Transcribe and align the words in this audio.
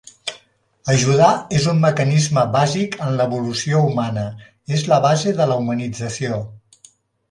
Ajudar 0.93 1.27
és 1.59 1.67
un 1.73 1.83
mecanisme 1.83 2.47
bàsic 2.57 2.99
en 3.09 3.15
l'evolució 3.21 3.85
humana, 3.91 4.27
és 4.81 4.91
la 4.95 5.03
base 5.09 5.39
de 5.43 5.53
la 5.55 5.63
humanització. 5.65 6.47